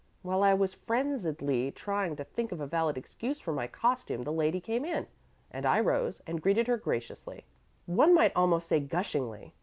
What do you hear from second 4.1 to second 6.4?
the lady came in, and I rose